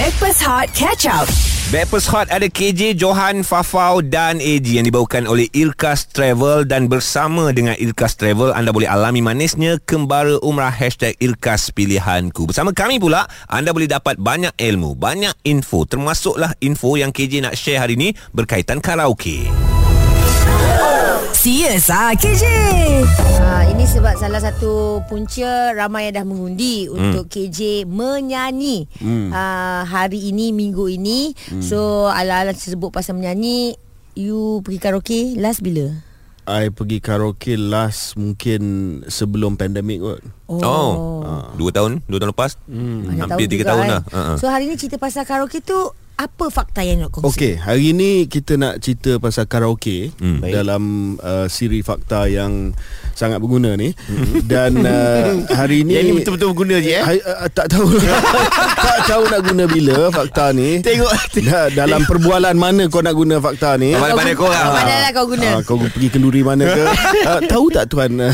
[0.00, 1.28] Backpass Hot Catch Up.
[1.68, 7.52] Backpast Hot ada KJ, Johan, Fafau dan AG yang dibawakan oleh Irkas Travel dan bersama
[7.52, 12.48] dengan Irkas Travel anda boleh alami manisnya kembara umrah hashtag Irkas Pilihanku.
[12.48, 17.60] Bersama kami pula anda boleh dapat banyak ilmu, banyak info termasuklah info yang KJ nak
[17.60, 19.52] share hari ini berkaitan karaoke.
[21.40, 22.44] Serius ah KJ.
[23.40, 26.92] Ha, ini sebab salah satu punca ramai yang dah mengundi hmm.
[26.92, 29.32] untuk KJ menyanyi hmm.
[29.32, 31.32] ha, hari ini minggu ini.
[31.48, 31.64] Hmm.
[31.64, 33.72] So ala-ala tersebut pasal menyanyi,
[34.20, 36.04] you pergi karaoke last bila?
[36.44, 38.60] I pergi karaoke last mungkin
[39.08, 40.20] sebelum pandemik kot.
[40.44, 41.44] Oh, oh.
[41.56, 42.60] dua tahun, dua tahun lepas.
[42.68, 43.16] Hmm.
[43.16, 43.90] Hampir tiga tahun eh.
[43.96, 44.02] lah.
[44.12, 44.36] Uh-uh.
[44.36, 45.88] So hari ni cerita pasal karaoke tu
[46.20, 47.32] apa fakta yang nak kongsi?
[47.32, 50.44] Okey, hari ni kita nak cerita pasal karaoke hmm.
[50.44, 50.82] dalam
[51.16, 52.76] uh, siri fakta yang
[53.16, 53.96] sangat berguna ni.
[54.04, 54.44] Hmm.
[54.44, 57.00] Dan uh, hari ni Yang ni betul-betul berguna je eh.
[57.00, 57.88] Hari, uh, tak tahu
[58.84, 60.84] tak tahu nak guna bila fakta ni.
[60.84, 63.96] Tengok Da, dalam perbualan mana kau nak guna fakta ni?
[63.96, 64.76] Pandai-pandai kau lah.
[64.76, 65.46] Mana lah kau guna?
[65.56, 66.84] Uh, kau pergi kenduri mana ke?
[67.24, 68.28] Uh, tahu tak tuan uh,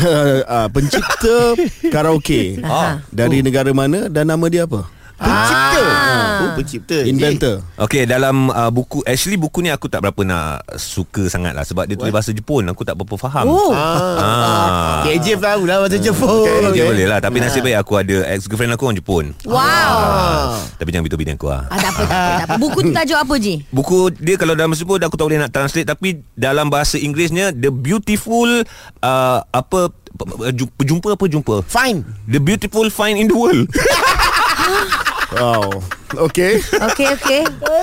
[0.59, 1.55] uh, pencipta
[1.87, 2.99] karaoke Ah.
[3.15, 4.96] dari negara mana dan nama dia apa?
[5.17, 5.81] Pencipta.
[5.81, 6.37] Ah.
[6.37, 6.97] Oh, pencipta.
[7.03, 7.55] Inventor.
[7.81, 11.89] Okey dalam uh, buku actually buku ni aku tak berapa nak suka sangat lah sebab
[11.89, 13.49] dia tulis bahasa Jepun aku tak berapa faham.
[13.49, 13.73] Oh.
[13.73, 15.01] Ah.
[15.03, 16.69] KJ tahu lah bahasa Jepun.
[16.69, 16.85] Okay, okay.
[16.85, 19.57] boleh lah Tapi nasib baik aku ada Ex-girlfriend aku orang Jepun Wow.
[19.57, 20.59] ah.
[20.77, 22.55] Tapi jangan bini aku lah Ah, tak apa, tak apa, tak apa.
[22.59, 23.53] Buku tu tajuk apa je?
[23.71, 27.55] Buku dia kalau dalam bahasa Jepun Aku tak boleh nak translate Tapi dalam bahasa Inggerisnya
[27.55, 28.67] The Beautiful
[29.01, 29.89] uh, Apa
[30.53, 32.03] ju- Jumpa apa jumpa Fine.
[32.27, 33.65] The Beautiful Find in the World
[35.35, 35.83] Wow.
[36.27, 36.63] Okey.
[36.63, 37.41] Okey, okey.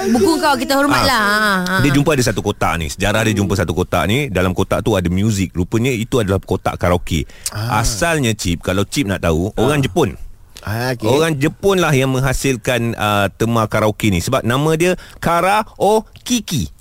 [0.09, 1.25] Buku kau kita hormat lah.
[1.25, 1.37] Ha,
[1.69, 1.77] ha.
[1.84, 4.97] Dia jumpa ada satu kotak ni Sejarah dia jumpa satu kotak ni Dalam kotak tu
[4.97, 10.17] ada muzik Rupanya itu adalah kotak karaoke Asalnya Chip Kalau Chip nak tahu Orang Jepun
[10.65, 11.05] Ah, okay.
[11.05, 16.72] Orang Jepun lah yang menghasilkan uh, tema karaoke ni Sebab nama dia Karaoke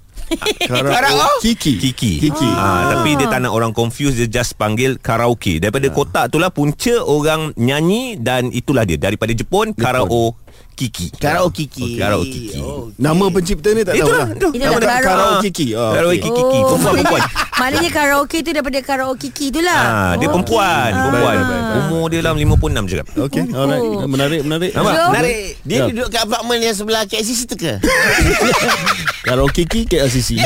[0.64, 1.54] Karaoke.
[1.54, 1.74] Kiki.
[1.80, 2.12] Kiki.
[2.20, 2.50] Kiki.
[2.50, 2.94] Ah.
[2.94, 5.58] tapi dia tak nak orang confuse dia just panggil karaoke.
[5.58, 10.40] Daripada kotak itulah punca orang nyanyi dan itulah dia daripada Jepun karaoke.
[10.74, 11.14] Kiki.
[11.14, 11.96] Karaoke Kiki.
[11.96, 12.58] Karaoke Kiki.
[12.58, 12.90] Oh.
[12.96, 14.34] Nama pencipta ni tak tahu Itulah, lah.
[14.34, 14.48] itu.
[14.50, 14.90] Itulah Nama dia.
[14.90, 15.06] karaoke.
[15.06, 15.68] Karaoke Kiki.
[15.72, 16.22] Oh, Karaoke okey.
[16.24, 16.42] Kiki.
[16.42, 17.22] Perempuan maknanya, perempuan.
[17.62, 19.82] maknanya karaoke tu daripada karaoke Kiki tu lah.
[19.84, 21.04] Ah, dia Oh, perempuan, okey.
[21.04, 21.36] perempuan.
[21.38, 21.78] Ah.
[21.80, 23.06] Umur dia dalam 56 cakap.
[23.16, 23.82] Okey, alright.
[24.04, 24.72] Menarik, menarik.
[24.74, 24.94] Nampak?
[25.14, 25.36] Menarik.
[25.62, 27.74] Dia duduk kat apartmen yang sebelah KLCC tu ke?
[29.24, 30.36] Karaoke Kiki KLCC.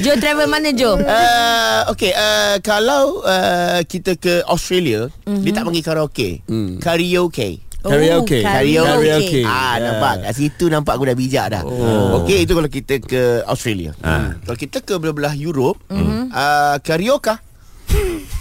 [0.00, 0.96] Jo travel mana Jo?
[0.96, 5.42] Uh, okay, uh, kalau uh, kita ke Australia, mm-hmm.
[5.44, 6.40] dia tak panggil karaoke.
[6.48, 6.80] Mm.
[6.80, 7.60] Karaoke.
[7.84, 8.40] Karaoke.
[8.40, 9.40] Oh, Karaoke.
[9.44, 9.92] Ah, Yeah.
[9.92, 11.62] nampak kat situ nampak aku dah bijak dah.
[11.66, 12.22] Oh.
[12.22, 13.92] Okey, itu kalau kita ke Australia.
[14.00, 14.36] Ah.
[14.40, 16.32] Kalau kita ke belah-belah Europe, mm-hmm.
[16.32, 17.36] uh, karaoke.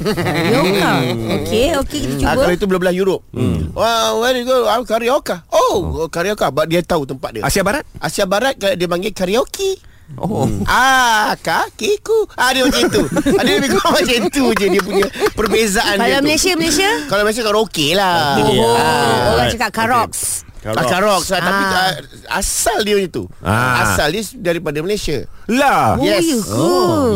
[0.02, 0.92] Yoga.
[1.38, 2.42] Okey, okey kita Ah, cuba.
[2.42, 3.24] kalau itu belah-belah Europe.
[3.30, 3.70] Hmm.
[3.72, 4.66] Wow, where you go?
[4.66, 5.36] Ah, karaoke.
[5.50, 6.08] Oh, oh.
[6.08, 6.44] karaoke.
[6.50, 7.42] But dia tahu tempat dia.
[7.44, 7.84] Asia Barat?
[7.96, 9.78] Asia Barat dia panggil karaoke.
[10.16, 10.50] Oh.
[10.66, 12.26] Ah, kakiku.
[12.34, 13.04] Ah, dia macam tu.
[13.32, 16.26] Ah, dia lebih kurang macam tu je dia punya perbezaan dia Kalau tu.
[16.26, 16.90] Malaysia, Malaysia?
[17.06, 18.42] Kalau Malaysia karaoke lah.
[18.42, 19.38] Oh, Ah.
[19.38, 20.50] orang cakap karoks.
[20.60, 21.24] Ah, karaoke.
[21.24, 21.94] So, Tapi Ah.
[21.94, 21.94] ah,
[22.36, 23.24] asal dia macam tu.
[23.40, 23.86] Ah.
[23.86, 25.30] Asal dia daripada Malaysia.
[25.46, 25.94] Lah.
[25.96, 26.26] Oh, Yes.
[26.26, 26.66] you ke?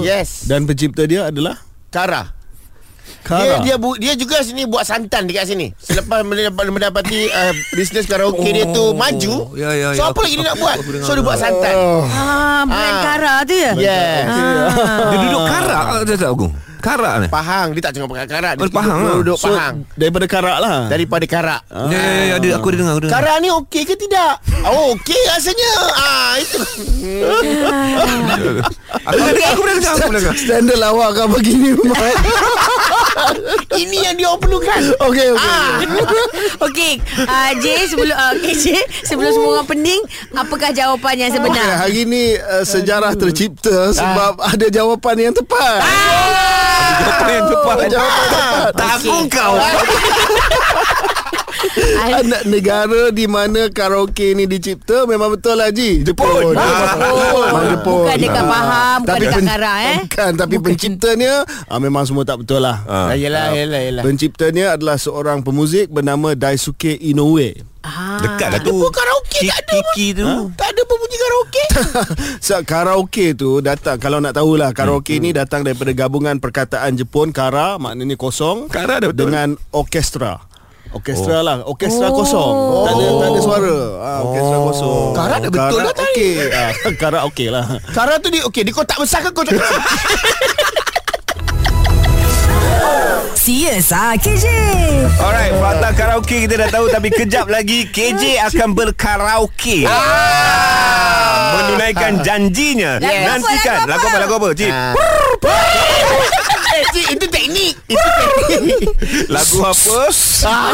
[0.06, 0.30] Yes.
[0.46, 1.58] Dan pencipta dia adalah
[1.90, 2.30] Kara.
[3.24, 3.40] Kara.
[3.40, 5.72] Dia dia bu, dia juga sini buat santan dekat sini.
[5.80, 9.34] Selepas mendapat, mendapati uh, bisnes karaoke oh, dia tu maju.
[9.56, 10.12] ya, ya, so ya.
[10.12, 10.78] apa lagi dia nak buat?
[11.08, 11.76] So dia buat santan.
[12.12, 13.02] Ah, brand Ah.
[13.04, 13.72] Kara tu ya?
[13.80, 14.28] Yes.
[15.08, 16.48] Dia duduk karak tak tak aku.
[16.84, 17.28] Karak ni.
[17.30, 18.54] Pahang dia tak cakap pakai karak.
[18.54, 19.18] Dia Oh, Pahang duduk, lah.
[19.18, 19.76] duduk So, Pahang.
[19.96, 20.78] daripada Karak lah.
[20.86, 21.62] Daripada karak.
[21.88, 23.14] Ya, ya, ya, ada aku ada dengar, aku dengar.
[23.16, 24.32] Karak ni okey ke tidak?
[24.62, 25.72] Oh, okey rasanya.
[25.96, 26.60] Ah, itu.
[29.04, 30.36] Aku dah dengar, aku dah dengar, aku dah dengar.
[30.38, 32.16] Standard lawak kau begini Mat.
[33.82, 34.80] Ini yang dia perlukan.
[35.02, 35.50] Okey, okey.
[35.50, 35.82] Ah.
[36.62, 36.94] Okey,
[37.28, 38.66] uh, J sebelum uh, okay, J
[39.04, 40.02] sebelum semua orang pening,
[40.32, 41.70] apakah jawapan yang Okay, sebenar?
[41.76, 45.80] hari ni uh, sejarah tercipta sebab ada jawapan yang tepat.
[46.94, 47.76] Jawapan yang tepat.
[47.90, 48.72] Jawapan tepat.
[48.78, 49.54] Tak aku kau.
[52.20, 56.04] Anak negara di mana karaoke ni dicipta memang betul lah Ji.
[56.04, 56.54] Jepun.
[56.54, 56.96] Ah,
[57.46, 58.04] Memang Jepun.
[58.06, 58.50] Bukan dekat Ah.
[58.50, 59.98] Faham, bukan dekat pen- Kara, eh?
[60.04, 61.34] Bukan, tapi penciptanya
[61.66, 62.84] ah, memang semua tak betul lah.
[62.84, 64.04] Ah, yelah, yelah, yelah.
[64.04, 67.56] Penciptanya adalah seorang pemuzik bernama Daisuke Inoue.
[67.80, 68.16] Ah.
[68.18, 68.76] Dekat lah tu.
[68.78, 69.72] Pun karaoke tak ada.
[69.74, 70.28] Kiki tu.
[70.54, 71.64] Tak ada pemunyi karaoke.
[72.46, 77.76] so, karaoke tu datang kalau nak tahulah karaoke ni datang daripada gabungan perkataan Jepun kara
[77.76, 79.28] maknanya kosong Kara dah betul.
[79.28, 80.40] dengan orkestra.
[80.94, 82.16] Orkestra lah Orkestra Oh.
[82.16, 82.54] kosong
[82.86, 86.08] Tak ada, tak ada suara ah, Orkestra kosong Kara dah betul Kara dah tadi.
[86.08, 86.70] okey ah,
[87.02, 89.58] Kara okey lah Kara tu dia okey, dia kotak besar ke kotak?
[93.36, 94.46] Serius ah KJ
[95.16, 99.84] Alright, fakta karaoke kita dah tahu tapi kejap lagi KJ akan berkaraoke.
[99.84, 101.60] Ah.
[101.60, 102.98] Menunaikan janjinya.
[102.98, 103.80] Lagu apa, Nantikan.
[103.84, 104.18] lagu apa?
[104.18, 104.48] Lagu apa?
[104.48, 104.48] Lagu apa?
[104.56, 104.72] Cik?
[104.72, 104.94] Ah.
[106.94, 107.74] Cik, itu teknik.
[107.90, 108.10] Itu
[108.46, 108.86] teknik.
[109.34, 110.14] Lagu apa?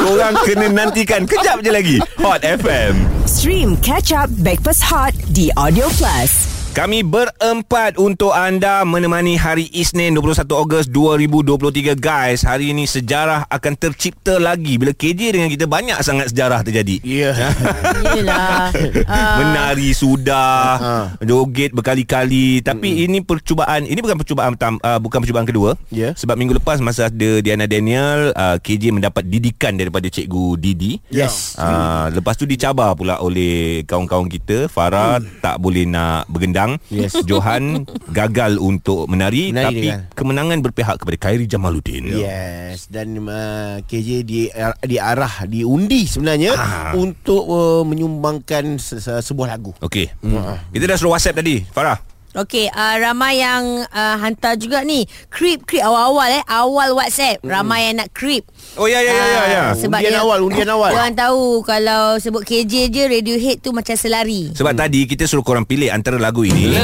[0.04, 1.24] Korang kena nantikan.
[1.24, 1.98] Kejap je lagi.
[2.20, 3.08] Hot FM.
[3.24, 6.59] Stream Catch Up Backpass Hot di Audio Plus.
[6.70, 12.46] Kami berempat untuk anda menemani hari Isnin 21 Ogos 2023 guys.
[12.46, 17.02] Hari ini sejarah akan tercipta lagi bila KJ dengan kita banyak sangat sejarah terjadi.
[17.02, 17.34] Ya.
[18.14, 18.70] Yelah
[19.10, 20.92] Ah, Menari sudah, Ha.
[21.26, 22.62] joget berkali-kali.
[22.62, 25.74] Tapi ini percubaan, ini bukan percubaan pertama, uh, bukan percubaan kedua.
[25.90, 26.14] Ya.
[26.14, 31.02] Sebab minggu lepas masa ada Diana Daniel, uh, KJ mendapat didikan daripada cikgu Didi.
[31.10, 31.58] Yes.
[31.58, 35.42] Uh, lepas tu dicabar pula oleh kawan-kawan kita Farah hmm.
[35.42, 36.59] tak boleh nak bergendang
[36.90, 37.16] Yes.
[37.30, 43.80] Johan gagal untuk menari, Menari Tapi dengan- kemenangan berpihak kepada Khairi Jamaluddin Yes dan uh,
[43.84, 44.52] KJ di
[44.82, 46.92] diarah diundi sebenarnya Ah.
[46.94, 49.72] untuk uh, menyumbangkan se- se- sebuah lagu.
[49.80, 50.72] Okey hmm.
[50.72, 55.10] Kita dah suruh WhatsApp tadi Farah Okey, uh, ramai yang uh, hantar juga ni.
[55.34, 56.44] Creep, creep awal-awal eh.
[56.46, 57.42] Awal WhatsApp.
[57.42, 58.46] Ramai yang nak creep.
[58.78, 59.62] Oh ya ya ya ya, ya.
[59.66, 60.92] Ah, Sebab Undian dia, awal, undian awal.
[60.94, 64.54] Orang tahu Kalau sebut KJ je Radiohead tu macam selari.
[64.54, 66.78] Sebab tadi kita suruh korang pilih antara lagu ini.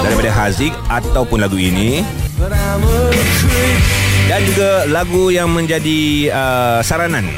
[0.00, 2.00] Daripada Haziq Ataupun lagu ini.
[4.26, 7.28] Dan juga lagu yang menjadi uh, saranan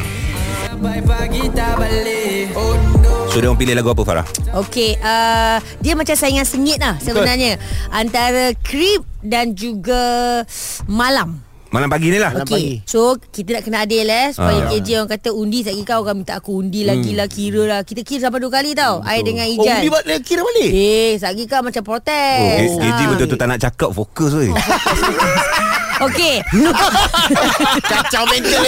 [3.38, 4.26] So dia orang pilih lagu apa Farah?
[4.58, 7.54] Okey, uh, dia macam saingan sengit lah sebenarnya.
[7.86, 10.42] Antara Creep dan juga
[10.90, 11.38] Malam.
[11.70, 12.34] Malam pagi ni lah?
[12.34, 12.82] Malam pagi.
[12.82, 14.72] so kita nak kena adil eh Supaya Ah.
[14.72, 17.80] KJ orang kata undi Sekali kau orang minta aku undi lagi lah Kira lah.
[17.84, 20.70] Kita kira sampai dua kali tau I dengan Oh, Ijan undi balik kira balik.
[20.72, 23.06] Eh, sekali kau macam Oh, protes KJ Ah.
[23.06, 24.50] betul-betul tak nak cakap Fokus weh
[26.00, 26.34] Okey
[27.90, 28.62] Kacau mental.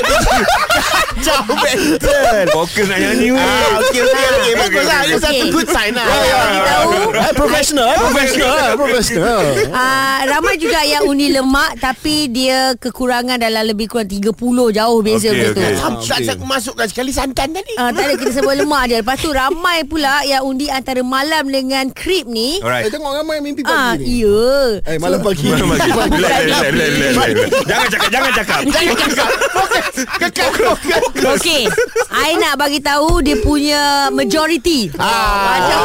[1.16, 2.44] Kacau mental.
[2.50, 4.52] Fokus nak nyanyi Ah, okey okey okey.
[4.56, 5.00] Bagus lah.
[5.06, 6.06] Ini satu good sign lah.
[6.06, 7.98] Saya bagi tahu Eh, professional eh?
[7.98, 8.74] Professional eh?
[8.74, 9.38] Professional
[9.70, 14.34] Uh, ramai juga yang undi lemak Tapi dia kekurangan dalam lebih kurang 30
[14.72, 15.74] Jauh beza okay, tu okey.
[15.78, 16.08] okay.
[16.10, 17.72] Tak tak masukkan sekali santan tadi.
[17.76, 21.46] Uh, tak ada kita sebut lemak je Lepas tu ramai pula Yang undi antara malam
[21.46, 24.80] dengan creep ni Eh, Alright tengok ramai mimpi Ah, pagi ni iya.
[24.82, 27.19] Eh, malam pagi Malam pagi Relax, relax, relax, relax, relax.
[27.62, 29.28] Jangan cakap Jangan cakap Jangan cakap.
[29.50, 29.94] Fokus.
[30.16, 31.02] Kekal fokus.
[31.32, 31.62] Okey,
[32.10, 33.80] I nak bagi tahu dia punya
[34.10, 34.88] majority.
[34.96, 35.58] Ah.
[35.58, 35.80] Macam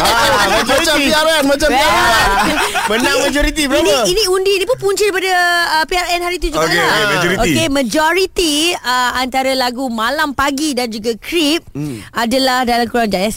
[0.00, 0.96] Ah, Macam.
[0.96, 2.54] PRN Macam PRN
[2.88, 3.96] Menang majoriti ini berapa?
[4.04, 5.32] ini undi ni pun punca daripada
[5.72, 6.88] uh, PRN hari tu juga Okey, lah.
[6.88, 7.40] okey, majority.
[7.40, 12.02] Okey, majority uh, antara lagu Malam Pagi dan juga Creep Hmm.
[12.12, 13.30] adalah dalam kurang jaya.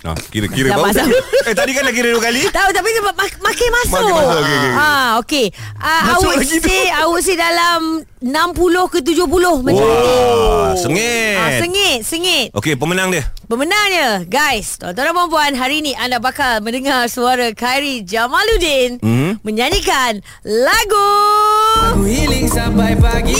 [0.00, 1.12] Ah, kira-kira Dah bau masuk.
[1.48, 4.00] Eh tadi kan dah kira dua kali Tahu tapi sebab mak- makin masuk.
[4.00, 4.72] Makin masuk, okey, okey.
[4.72, 4.88] Ha,
[5.18, 5.46] okey.
[5.76, 6.66] Uh, I Masuk would lagi tu.
[6.66, 7.80] say I would say dalam
[8.20, 8.32] 60
[8.86, 9.28] ke 70
[9.62, 10.16] majority.
[10.16, 12.46] Wah, sengit Ah, sengit, sengit.
[12.52, 18.00] Okey, pemenang dia Pemenangnya Guys Tuan-tuan dan puan Hari ini anda bakal mendengar Suara Khairi
[18.00, 19.42] Jamaluddin Mhm.
[19.42, 21.08] Menyanyikan Lagu
[21.90, 23.36] Aku healing sampai pagi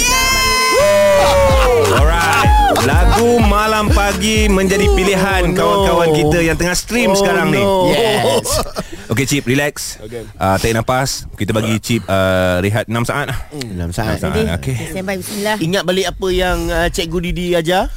[1.95, 5.57] Alright Lagu Malam Pagi menjadi pilihan no.
[5.57, 7.61] kawan-kawan kita yang tengah stream Oh, sekarang ni.
[7.61, 7.93] no.
[7.93, 8.49] Yes.
[9.13, 10.01] Okey Cip, relax.
[10.01, 10.25] Okay.
[10.39, 11.29] Uh, tarik nafas.
[11.37, 13.37] Kita bagi Cip uh, rehat 6 saat lah.
[13.53, 14.17] Dalam 6 saat.
[14.23, 14.33] saat.
[14.33, 14.77] Okey Okey.
[14.97, 17.85] Stand by bismillah Ingat balik apa yang uh, Cikgu Didi ajar?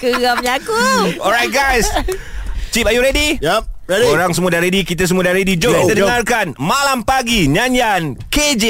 [0.00, 0.76] Keramnya aku
[1.18, 1.90] Alright guys.
[2.70, 3.40] Cip, are you ready?
[3.42, 5.60] Yup Ready Orang semua dah ready, kita semua dah ready.
[5.60, 6.08] Jom Jom, kita jom.
[6.08, 8.64] dengarkan Malam Pagi nyanyian KJ.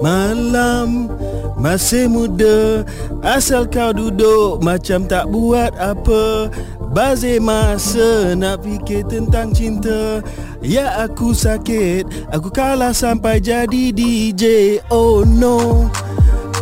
[0.00, 1.08] Malam
[1.56, 2.84] masih muda.
[3.24, 6.52] Asal kau duduk macam tak buat apa.
[6.92, 10.20] Bazir masa nak fikir tentang cinta.
[10.60, 12.32] Ya aku sakit.
[12.32, 15.88] Aku kalah sampai jadi DJ Oh no.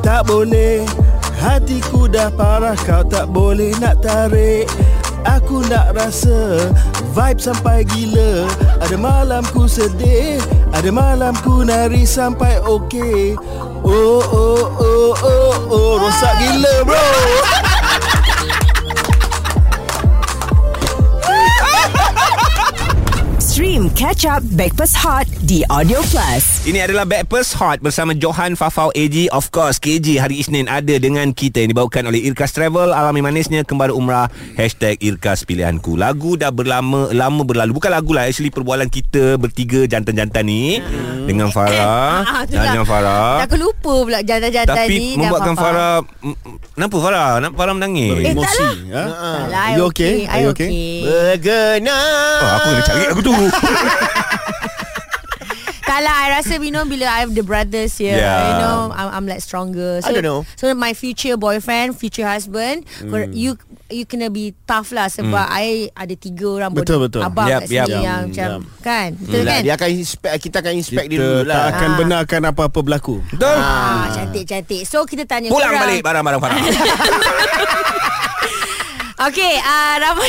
[0.03, 0.87] Tak boleh.
[1.43, 2.79] Hatiku dah parah.
[2.79, 4.67] Kau tak boleh nak tarik
[5.25, 6.69] Aku nak rasa
[7.16, 8.49] Vibe sampai gila.
[8.85, 10.40] Ada malam ku sedih
[10.76, 13.35] Ada malam ku nari sampai okey.
[13.85, 17.09] Oh oh oh oh oh Rosak gila bro.
[23.38, 26.53] Stream Catch Up Backpass Hot di Audio Plus.
[26.64, 29.28] Ini adalah Backpast Hot bersama Johan Fafau AG.
[29.37, 32.88] Of course, KJ hari Isnin ada dengan kita yang dibawakan oleh Irkas Travel.
[32.88, 34.33] Alami manisnya kembali umrah.
[34.56, 35.92] Hashtag Irkas Pilihanku.
[35.92, 37.76] Lagu dah berlama lama berlalu.
[37.76, 38.33] Bukan lagu lah.
[38.33, 40.80] Actually perbualan kita bertiga jantan-jantan ni.
[41.28, 42.25] Dengan Farah.
[42.25, 42.73] Ah, tu dan lah.
[42.73, 43.44] dengan Farah.
[43.44, 45.04] Dah lupa pula jantan-jantan Tapi ni.
[45.04, 45.54] dah membuatkan.
[45.61, 45.97] Farah...
[46.00, 46.37] mm,
[46.80, 47.30] Kenapa Farah?
[47.44, 48.09] Kenapa Farah menangis?
[48.09, 49.04] Eh, tak Emosi ha?
[49.04, 50.14] Tak lah, You I okay?
[50.33, 50.68] Are you I okay?
[51.04, 52.00] Bergena
[52.40, 53.35] Oh, aku kena cari aku tu.
[55.95, 58.35] Tak lah I rasa you know Bila I have the brothers here Yeah.
[58.41, 60.43] You know I'm, I'm like stronger so, I don't know.
[60.57, 63.31] So my future boyfriend Future husband Hmm.
[63.31, 63.55] You
[63.87, 67.23] You kena be tough lah Sebab I Ada tiga orang Betul, betul.
[67.23, 67.87] Abang Yap, kat sini yap.
[67.87, 68.83] Yang Hmm, macam yap.
[68.83, 71.65] Kan Betul Lah, kan dia akan inspect kita akan inspect dia Kita dulu tak lah.
[71.71, 71.97] akan Ah.
[71.97, 73.55] benarkan apa-apa berlaku Betul?
[73.55, 74.83] Ah, cantik-cantik.
[74.83, 75.83] So kita tanya Pulang korang.
[75.85, 76.59] balik barang-barang Farah.
[79.25, 80.27] Okey, uh, ramai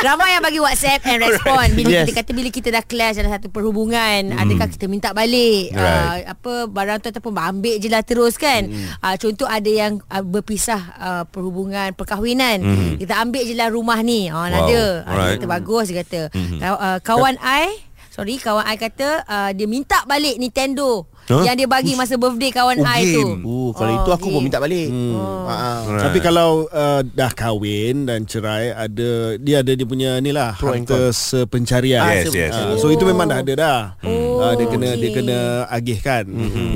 [0.00, 2.08] ramai yang bagi WhatsApp and respon bila Yes.
[2.08, 4.40] kita kata bila kita dah clash dalam satu perhubungan, mm.
[4.40, 6.26] adakah kita minta balik Right.
[6.26, 8.66] uh, apa barang tu ataupun ambil je lah terus kan.
[8.66, 8.98] Mm.
[8.98, 12.92] Uh, contoh ada yang uh, berpisah uh, perhubungan perkahwinan, mm.
[12.98, 14.32] kita ambil je lah rumah ni.
[14.32, 14.48] Oh, Wow.
[14.48, 14.60] wow.
[14.66, 14.82] ada.
[14.82, 15.32] Uh, Alright.
[15.38, 16.20] kita bagus dia kata.
[16.32, 16.58] Mm.
[16.58, 21.40] Uh, kawan I Sorry kawan I kata uh, Dia minta balik Nintendo Huh?
[21.40, 23.40] Yang dia bagi masa birthday kawan Oh, I tu game.
[23.42, 24.44] Oh, kalau itu aku pun game.
[24.44, 24.88] minta balik.
[24.88, 25.16] Hmm.
[25.44, 26.02] Ah, Right.
[26.04, 30.72] Tapi kalau uh, dah kahwin dan cerai ada dia ada dia punya ni lah Pro
[30.72, 32.02] and harta sepencarian.
[32.02, 32.52] Yes, yes.
[32.52, 33.80] Ah, so itu memang dah ada dah.
[34.02, 35.16] Oh, Ah, dia kena dia okey.
[35.16, 36.24] kena agihkan.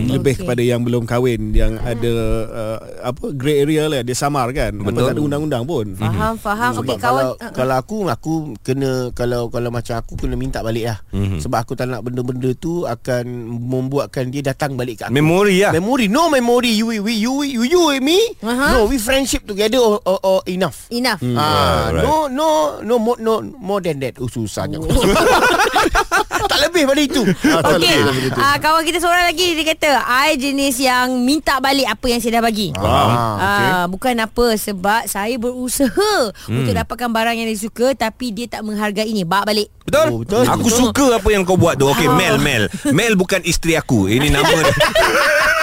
[0.08, 0.40] Lebih Okey.
[0.40, 2.12] kepada yang belum kahwin yang ada
[2.48, 4.72] uh, apa grey area lah dia samar kan.
[4.72, 5.04] Betul.
[5.04, 5.92] tak ada undang-undang pun.
[5.92, 10.16] Faham faham Sebab Okey kalau kawan uh, kalau aku aku kena kalau kalau macam aku
[10.16, 10.98] kena minta balik lah.
[11.10, 11.40] Mm-hmm.
[11.42, 13.24] Sebab aku tak nak benda-benda tu akan
[13.58, 15.12] membuatkan dia datang balik ke aku.
[15.12, 15.72] Memori lah.
[15.72, 18.72] Memory no memory you we you you you with me Aha.
[18.72, 22.04] no we friendship together or, or, or enough Enough Ah, Right, right.
[22.04, 22.48] no no
[22.80, 24.16] no more no more than that.
[24.16, 24.78] Oh susahnya.
[26.48, 27.22] tak lebih pada itu.
[27.48, 28.34] Ah, Okey, itu.
[28.34, 32.38] uh, kawan kita seorang lagi dia kata, I jenis yang minta balik apa yang saya
[32.38, 32.68] dah bagi.
[32.74, 36.58] Ah, Ah, bukan apa sebab saya berusaha Hmm.
[36.58, 39.22] untuk dapatkan barang yang dia suka tapi dia tak menghargai ni.
[39.22, 39.68] Bawa balik.
[39.82, 40.06] Betul?
[40.06, 40.44] Oh, betul.
[40.44, 41.84] Aku suka apa yang kau buat tu.
[41.86, 42.68] Okey, Mel, Mel.
[42.90, 44.04] Mel bukan isteri aku.
[44.06, 44.74] Ini nama dia.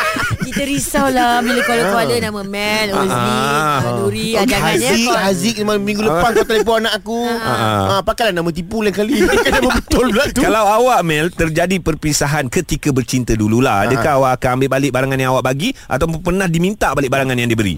[0.45, 3.81] Kita risaulah bila caller-caller nama Mel, Ozli, Ah.
[3.83, 4.89] uh, Nuri, ah, Okay, jangannya
[5.27, 7.19] Haziq, minggu lepas kau telefon anak aku.
[7.27, 9.19] Ah, pakailah nama tipu lain kali.
[9.43, 10.39] Kan nama betul pula tu.
[10.45, 15.31] Kalau awak Mel terjadi perpisahan ketika bercinta dululah, adakah awak akan ambil balik barangan yang
[15.35, 17.75] awak bagi ataupun pernah diminta balik barangan yang diberi?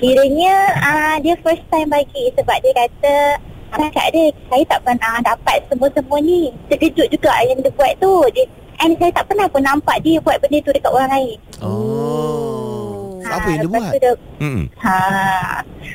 [0.00, 3.16] Kiranya uh, dia first time bagi sebab dia kata
[3.70, 8.42] Cakap dia, saya tak pernah dapat semua-semua ni Terkejut juga yang dia buat tu dia,
[8.80, 13.20] And saya tak pernah pun nampak dia buat benda tu dekat orang lain Oh.
[13.20, 13.92] Apa yang dia buat?
[13.94, 14.64] Dia, Hmm.
[14.80, 14.96] ha,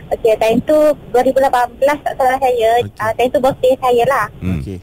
[0.07, 0.77] okay, time tu
[1.11, 1.51] 2018
[1.99, 2.93] tak salah saya okay.
[3.01, 4.61] uh, Time tu birthday saya lah hmm.
[4.61, 4.77] Okey.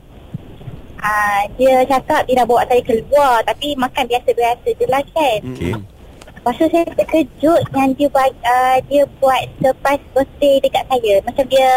[0.99, 5.73] uh, Dia cakap dia dah bawa saya keluar Tapi makan biasa-biasa je lah kan Okey.
[6.43, 11.23] Lepas tu saya terkejut yang dia buat uh, dia buat surprise birthday dekat saya.
[11.23, 11.71] Macam dia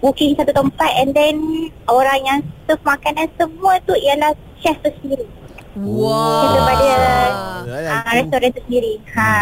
[0.00, 1.36] booking satu tempat and then
[1.84, 5.28] orang yang serve makanan semua tu ialah chef tu sendiri.
[5.76, 6.56] Wow.
[6.56, 8.16] Daripada Alah, uh, itu.
[8.18, 8.92] restoran tu sendiri.
[9.12, 9.32] Ha.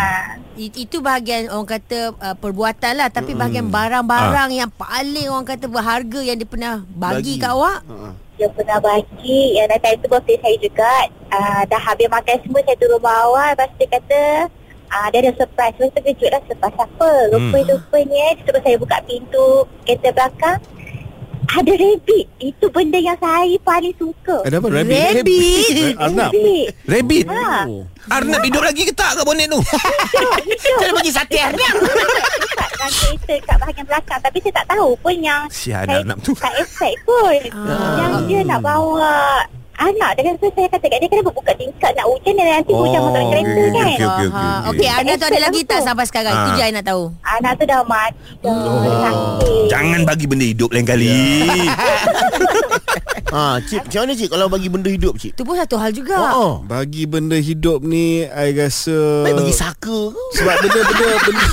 [0.56, 3.40] It- Itu bahagian orang kata uh, perbuatan lah Tapi Hmm.
[3.40, 7.34] bahagian barang-barang yang paling orang kata berharga Yang dia pernah bagi, Bagi.
[7.38, 7.78] kat awak
[8.34, 10.92] Dia pernah bagi yang time tu birthday saya juga.
[11.28, 13.46] Uh, dah habis makan semua saya turun bawah.
[13.48, 14.20] Lepas tu dia kata
[14.90, 15.74] uh, dia ada surprise.
[15.76, 17.10] Saya terkejut lah surprise apa.
[17.30, 19.46] Rupa-rupanya dia suruh saya buka pintu
[19.82, 20.58] kereta belakang.
[21.50, 22.26] Ada rabbit.
[22.40, 24.40] Itu benda yang saya paling suka.
[24.46, 24.68] Ada apa?
[24.70, 25.10] Rabbit?
[25.20, 26.30] Rabbit Arnab.
[26.32, 26.66] Rabbit.
[26.88, 27.24] Rabbit.
[27.28, 27.44] Ha.
[27.68, 27.82] Oh.
[28.08, 29.60] Arnab hidup lagi ke tak kat bonet tu?
[29.60, 30.78] Hidup, hidup.
[30.80, 31.74] Dia bagi sate Arnab.
[32.74, 34.20] Dalam kereta kat bahagian belakang.
[34.20, 36.32] Tapi saya tak tahu pun yang Sial saya Arnab tu.
[36.36, 37.38] tak expect pun.
[37.52, 37.96] Ah.
[38.00, 39.44] Yang dia nak bawa
[39.76, 40.10] anak.
[40.16, 43.04] Dan so saya kata kat dia kenapa buka tingkap nak hujan dan nanti hujan Oh,
[43.04, 43.86] masuk dalam kereta okey, kan.
[43.86, 44.28] okey, okey.
[44.30, 44.68] Aha.
[44.68, 46.34] Okey, anda tu ada lagi tak sampai sekarang?
[46.34, 46.56] Itu Ah.
[46.56, 47.02] je nak tahu.
[47.20, 48.50] Anak tu dah mati dah.
[48.50, 48.82] Oh.
[48.84, 49.66] Sakit.
[49.66, 51.16] Jangan bagi benda hidup lain kali.
[53.26, 55.32] Ha, cik, macam mana cik kalau bagi benda hidup cik?
[55.32, 56.14] Itu pun satu hal juga.
[56.14, 56.52] Oh, oh.
[56.62, 59.98] Bagi benda hidup ni I rasa Baik bagi saka ke?
[60.34, 61.46] Sebab benda-benda benda,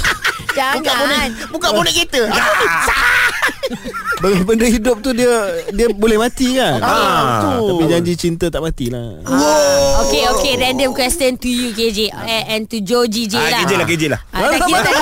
[0.51, 1.29] Buka bonet, Jangan.
[1.49, 2.21] buka bonet kereta.
[2.27, 2.43] benda,
[4.21, 5.29] benda hidup tu dia
[5.69, 7.73] dia boleh mati kan Ah, tu.
[7.73, 10.01] Tapi janji cinta tak matilah Ah.
[10.01, 10.53] Okey, okey.
[10.55, 12.09] Random question to you, KJ.
[12.09, 13.59] Eh, and to Joe GJ Ah, lah.
[13.61, 14.21] KJ lah, KJ lah.
[14.27, 14.93] Ah, tak kira tak.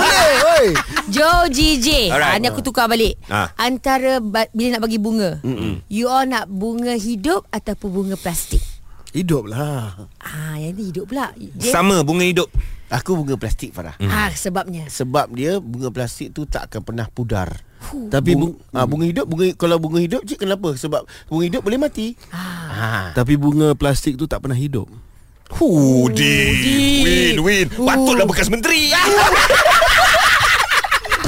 [1.07, 1.87] Joe GJ.
[2.09, 2.31] Alright.
[2.31, 3.15] Ah, ni aku tukar balik.
[3.25, 3.47] Ah.
[3.55, 5.39] Antara bila nak bagi bunga.
[5.87, 8.59] You all nak bunga hidup ataupun bunga plastik?
[9.09, 11.33] Hidup lah Ah, yang ni hidup pula.
[11.33, 12.45] Dia, Sama bunga hidup.
[12.89, 13.97] Aku bunga plastik Farah.
[13.99, 14.85] ah, sebabnya.
[14.85, 17.61] Sebab dia bunga plastik tu tak akan pernah pudar.
[18.05, 20.73] Tapi bunga, bu- ah, bunga hidup bunga kalau bunga hidup cik kenapa?
[20.75, 22.13] Sebab bunga hidup boleh mati.
[22.29, 23.09] Ah.
[23.11, 24.85] Tapi bunga plastik tu tak pernah hidup
[25.49, 26.37] Hudi.
[27.01, 27.65] Win, win.
[27.71, 28.93] Patutlah bekas menteri.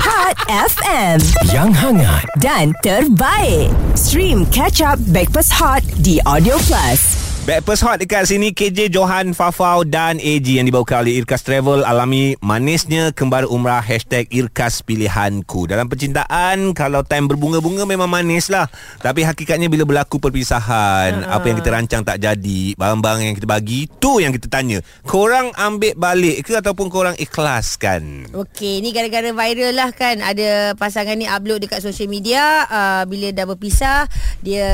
[0.01, 3.69] Hot FM Yang hangat dan terbaik.
[3.93, 7.20] Stream Catch Up Backpass Hot di Audio Plus.
[7.41, 11.81] Backpast Hot dekat sini KJ Johan Fafau dan AG yang dibawakan oleh Irkas Travel.
[11.81, 15.65] Alami manisnya kembali umrah hashtag Irkas Pilihanku.
[15.65, 18.69] Dalam percintaan kalau time berbunga-bunga memang manis lah.
[19.01, 21.33] Tapi hakikatnya bila berlaku perpisahan uh-huh.
[21.33, 24.77] apa yang kita rancang tak jadi barang-barang yang kita bagi tu yang kita tanya.
[25.09, 28.29] Korang ambil balik ke ataupun korang ikhlaskan?
[28.37, 30.21] Okey, ni gara-gara viral lah kan.
[30.21, 34.05] Ada pasangan ni upload dekat social media uh, Bila dah berpisah
[34.45, 34.67] Dia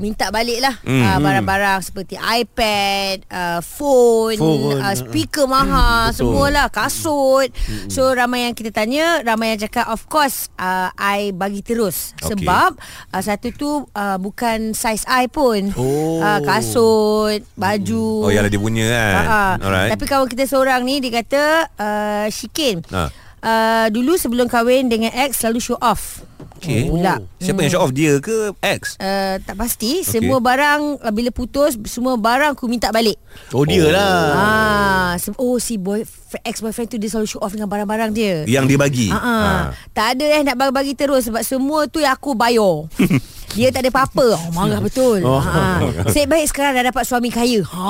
[0.00, 6.68] minta balik lah Hmm, uh, Barang-barang seperti iPad uh, Phone, Phone, uh, Speaker mahal Semualah
[6.68, 7.50] Kasut
[7.86, 12.34] So ramai yang kita tanya Ramai yang cakap Of course uh, I bagi terus Okey.
[12.40, 12.70] Sebab
[13.10, 16.18] uh, Satu tu uh, Bukan size I pun Oh.
[16.18, 19.44] uh, Kasut Baju oh yalah dia punya kan Ha, ha.
[19.58, 21.44] alright Tapi kawan kita seorang ni dia kata
[21.74, 22.82] uh, Shikin.
[22.88, 23.08] Ha.
[23.40, 26.24] Uh, dulu sebelum kahwin dengan ex selalu show off.
[26.64, 26.88] Okay.
[26.88, 27.20] Pula.
[27.36, 30.16] siapa yang show off dia ke ex Uh, tak pasti okay.
[30.16, 33.20] Semua barang Bila putus Semua barang aku minta balik
[33.52, 34.16] Oh dia lah.
[34.32, 36.00] ah, se- Oh si boy
[36.40, 39.76] Ex-boyfriend tu Dia selalu show off Dengan barang-barang dia yang dia bagi ah.
[39.92, 42.88] Tak ada eh nak bagi-bagi terus Sebab semua tu yang aku bayar
[43.54, 45.38] Dia tak ada apa-apa oh, Marah betul oh.
[45.38, 45.78] ha.
[46.08, 47.86] Saya baik sekarang dah dapat suami kaya ha.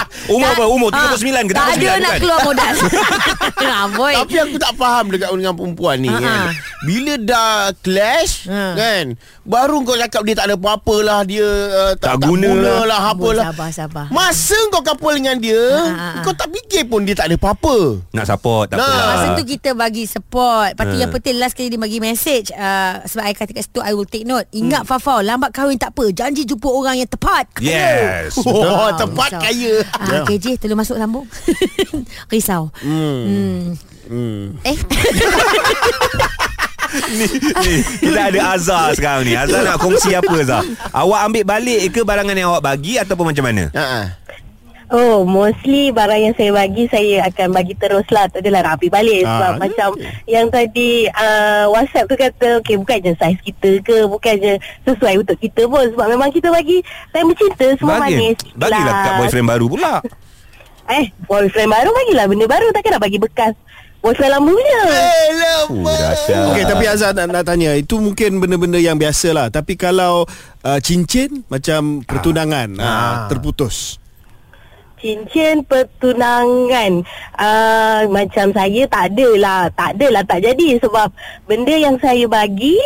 [0.30, 0.64] Umur apa?
[0.64, 2.18] Umur 39 ke Tak 39 ada nak kan?
[2.18, 2.74] keluar modal
[3.66, 4.14] ha, boy.
[4.16, 6.38] Tapi aku tak faham dekat dengan perempuan ni Ha, kan.
[6.42, 6.50] ha.
[6.80, 8.72] Bila dah clash Ha.
[8.72, 9.04] kan,
[9.42, 12.80] baru kau cakap dia tak ada apa-apa lah, dia uh, tak, Tak guna guna lah.
[12.86, 13.44] lah, apalah.
[13.46, 14.04] sabar, sabar.
[14.08, 16.20] Masa kau couple dengan dia, Ha, ha, ha.
[16.20, 18.00] kau tak fikir pun dia tak ada apa-apa.
[18.10, 18.86] Nak support tak Nah.
[18.86, 21.00] apalah Masa tu kita bagi support Lepas tu Ha.
[21.00, 24.04] yang penting Last kali dia bagi message uh, Sebab I kata kat situ I will
[24.04, 24.88] take note Ingat hmm.
[24.88, 27.66] Fafau Lambat kahwin tak apa Janji jumpa orang yang tepat Kaya.
[27.66, 29.42] Yes Oh, Ah, tepat risau.
[29.42, 29.74] kaya.
[30.22, 31.26] Ah, KJ tolong masuk sambung
[32.32, 33.24] Risau hmm.
[33.24, 33.64] Hmm.
[34.10, 34.58] Hmm.
[34.66, 34.74] Eh
[37.14, 37.26] ni,
[37.62, 42.02] ni, Kita ada Azhar sekarang ni Azhar nak kongsi apa Azhar Awak ambil balik ke
[42.02, 44.06] barangan yang awak bagi Ataupun macam mana Ha ah.
[44.90, 48.26] Oh, mostly barang yang saya bagi saya akan bagi terus lah.
[48.26, 49.22] Tak adalah ambil balik.
[49.22, 49.60] Ah, Sebab okey.
[49.62, 49.88] macam
[50.26, 55.22] yang tadi uh, WhatsApp tu kata, okay, bukan je saiz kita ke, bukan je sesuai
[55.22, 55.86] untuk kita pun.
[55.94, 56.82] Sebab memang kita bagi
[57.14, 58.34] time bercinta, semua manis.
[58.58, 59.94] Bagilah kat boyfriend baru pula
[60.90, 62.66] Eh, boyfriend baru bagilah benda baru.
[62.74, 63.54] Takkan nak bagi bekas
[64.02, 64.82] boyfriend lama punya.
[64.90, 65.28] Eh,
[65.70, 70.26] Uh, Okey tapi Azad nak, nak tanya Itu mungkin benda-benda yang biasa lah Tapi kalau
[70.66, 72.90] uh, Cincin Macam pertunangan ah.
[72.90, 73.99] Uh, Terputus
[75.00, 77.00] Cincin pertunangan.
[77.40, 81.08] Uh, Macam saya tak ada lah Tak ada lah tak jadi Sebab
[81.48, 82.76] benda yang saya bagi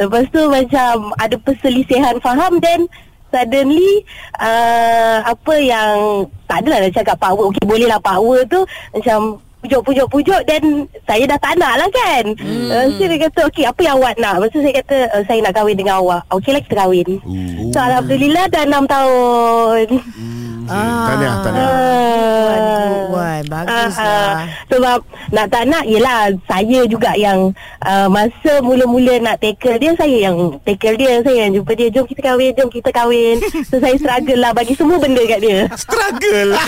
[0.00, 2.88] Lepas tu macam ada perselisihan faham Dan
[3.28, 4.04] suddenly
[4.40, 8.64] uh, Apa yang Tak adalah nak cakap power Okay boleh lah power tu
[8.96, 12.24] Macam pujuk-pujuk-pujuk Dan saya dah tak nak lah kan.
[12.32, 12.68] Hmm.
[12.72, 14.40] uh, So dia kata Okay apa yang awak nak?
[14.40, 16.24] Lepas tu saya kata uh, Saya nak kahwin dengan awak.
[16.32, 17.08] Okay lah kita kahwin.
[17.28, 17.68] Uh.
[17.74, 19.84] So Alhamdulillah dah 6 tahun
[20.70, 21.06] ah.
[21.06, 21.70] Tahniah, tahniah.
[23.08, 24.36] Wan, bagus Ah, lah ah.
[24.68, 24.98] Sebab
[25.30, 27.52] nak tak nak Yelah Saya juga yang
[27.82, 32.04] uh, Masa mula-mula nak tackle dia Saya yang tackle dia Saya yang jumpa dia Jom
[32.04, 36.50] kita kahwin Jom kita kahwin So saya struggle lah Bagi semua benda kat dia Struggle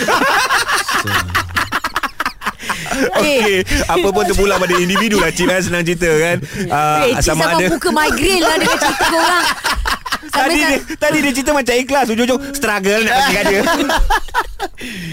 [2.91, 6.37] Okey, apa pun terpulang pada individu lah Cik kan senang cerita kan.
[6.67, 9.45] Uh, Eh, Cik sama buka migraine lah Dengan cerita korang
[10.41, 13.61] Tadi dia, tadi dia cerita macam ikhlas Ujung-ujung struggle nak bagi kat dia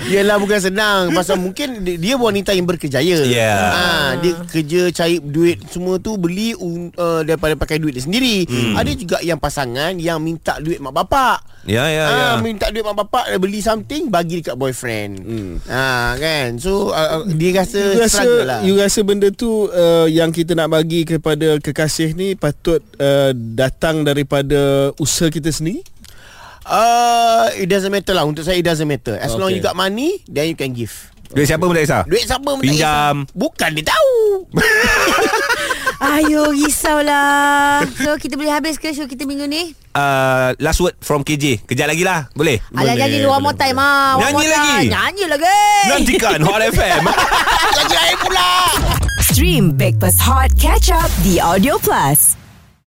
[0.09, 3.57] Yelah bukan senang Pasal mungkin dia, wanita yang berkejaya Ya.
[3.69, 3.85] ha,
[4.17, 8.75] Dia kerja cari duit semua tu Beli uh, daripada pakai duit dia sendiri hmm.
[8.77, 12.81] Ada juga yang pasangan Yang minta duit mak bapak Ya ya ya Ah, minta duit
[12.81, 15.21] mak bapak dia beli something bagi dekat boyfriend.
[15.21, 15.53] Hmm.
[15.69, 16.57] Ah kan.
[16.57, 18.61] So uh, dia rasa You rasa struggle lah.
[18.65, 24.01] you rasa benda tu uh, yang kita nak bagi kepada kekasih ni patut uh, datang
[24.01, 25.85] daripada usaha kita sendiri?
[26.64, 29.40] Uh, it doesn't matter lah Untuk saya it doesn't matter As okay.
[29.40, 30.92] long you got money Then you can give
[31.29, 33.14] Duit siapa pun tak kisah Duit siapa pun tak Pinjam.
[33.24, 33.33] kisah.
[33.33, 34.12] Bukan dia tahu
[36.14, 41.24] Ayo risaulah So kita boleh habis ke show kita minggu ni uh, Last word from
[41.24, 44.14] KJ Kejap lagi lah Boleh Alah nyanyi one more time ah.
[44.14, 44.53] One Nyanyi time.
[44.53, 44.87] lagi?
[44.88, 45.57] Nyanyi lagi
[45.88, 47.03] Nantikan Hot FM
[47.74, 48.48] Lagi lain pula
[49.24, 52.37] Stream Backpass Hot Catch Up di Audio Plus.